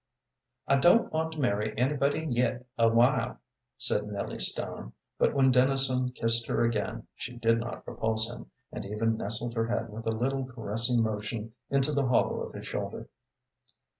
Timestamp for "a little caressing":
10.07-11.03